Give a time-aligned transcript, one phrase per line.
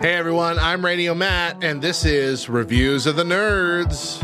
[0.00, 4.20] Hey everyone, I'm Radio Matt, and this is Reviews of the Nerds.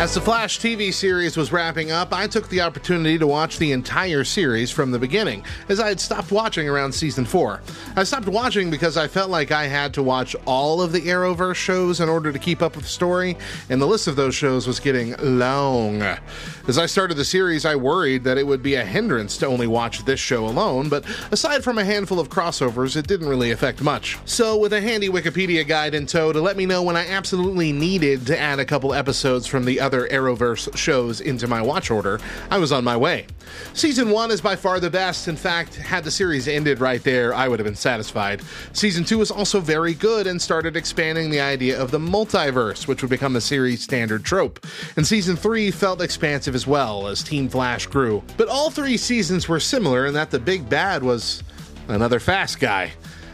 [0.00, 3.72] As the Flash TV series was wrapping up, I took the opportunity to watch the
[3.72, 7.60] entire series from the beginning, as I had stopped watching around season 4.
[7.96, 11.56] I stopped watching because I felt like I had to watch all of the Arrowverse
[11.56, 13.36] shows in order to keep up with the story,
[13.68, 16.00] and the list of those shows was getting long.
[16.66, 19.66] As I started the series, I worried that it would be a hindrance to only
[19.66, 23.82] watch this show alone, but aside from a handful of crossovers, it didn't really affect
[23.82, 24.16] much.
[24.24, 27.70] So, with a handy Wikipedia guide in tow to let me know when I absolutely
[27.70, 32.20] needed to add a couple episodes from the other Arrowverse shows into my watch order,
[32.50, 33.26] I was on my way.
[33.74, 35.28] Season 1 is by far the best.
[35.28, 38.42] In fact, had the series ended right there, I would have been satisfied.
[38.72, 43.02] Season 2 was also very good and started expanding the idea of the multiverse, which
[43.02, 44.64] would become a series standard trope.
[44.96, 48.22] And Season 3 felt expansive as well as Team Flash grew.
[48.36, 51.42] But all three seasons were similar in that the big bad was
[51.88, 52.92] another fast guy.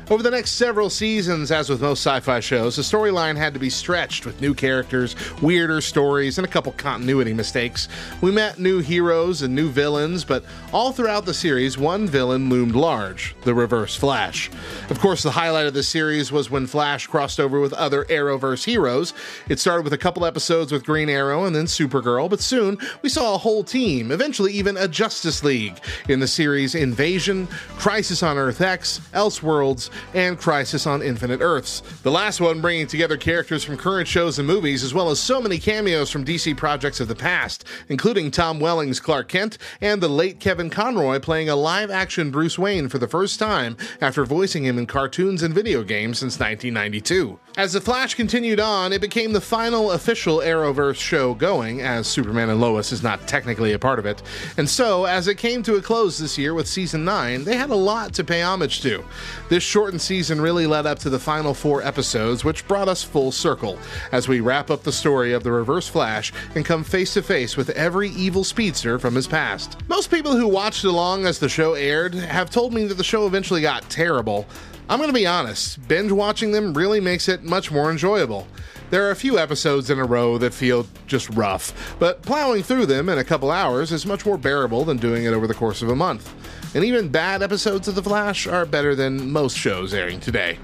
[0.09, 3.59] Over the next several seasons, as with most sci fi shows, the storyline had to
[3.59, 7.89] be stretched with new characters, weirder stories, and a couple continuity mistakes.
[8.21, 12.77] We met new heroes and new villains, but all throughout the series, one villain loomed
[12.77, 14.49] large the Reverse Flash.
[14.91, 18.65] Of course, the highlight of the series was when Flash crossed over with other Arrowverse
[18.65, 19.13] heroes.
[19.49, 23.09] It started with a couple episodes with Green Arrow and then Supergirl, but soon we
[23.09, 28.39] saw a whole team, eventually, even a Justice League, in the series Invasion, Crisis on
[28.39, 31.83] Earth X, Elseworlds, and Crisis on Infinite Earths.
[32.03, 35.41] The last one bringing together characters from current shows and movies, as well as so
[35.41, 40.09] many cameos from DC projects of the past, including Tom Welling's Clark Kent and the
[40.09, 44.65] late Kevin Conroy playing a live action Bruce Wayne for the first time after voicing
[44.65, 47.39] him in cartoons and video games since 1992.
[47.57, 52.51] As The Flash continued on, it became the final official Arrowverse show going, as Superman
[52.51, 54.23] and Lois is not technically a part of it.
[54.59, 57.71] And so, as it came to a close this year with season 9, they had
[57.71, 59.03] a lot to pay homage to.
[59.49, 63.31] This shortened season really led up to the final four episodes, which brought us full
[63.31, 63.79] circle
[64.11, 67.57] as we wrap up the story of the Reverse Flash and come face to face
[67.57, 69.79] with every evil speedster from his past.
[69.87, 73.29] Most people who watched along as the show aired have told me that the show
[73.29, 74.45] eventually got terrible.
[74.89, 78.49] I'm going to be honest, binge watching them really makes it much more enjoyable.
[78.91, 82.87] There are a few episodes in a row that feel just rough, but plowing through
[82.87, 85.81] them in a couple hours is much more bearable than doing it over the course
[85.81, 86.35] of a month.
[86.77, 90.59] And even bad episodes of The Flash are better than most shows airing today.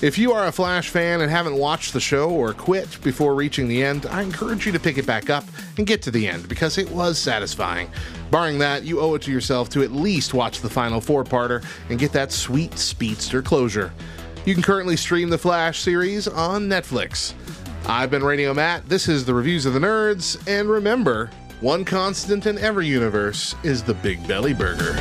[0.00, 3.66] If you are a Flash fan and haven't watched the show or quit before reaching
[3.66, 5.42] the end, I encourage you to pick it back up
[5.76, 7.90] and get to the end because it was satisfying.
[8.30, 11.64] Barring that, you owe it to yourself to at least watch the final four parter
[11.90, 13.92] and get that sweet speedster closure.
[14.44, 17.34] You can currently stream the Flash series on Netflix.
[17.88, 21.28] I've been Radio Matt, this is the Reviews of the Nerds, and remember,
[21.60, 24.94] one constant in every universe is the Big Belly Burger.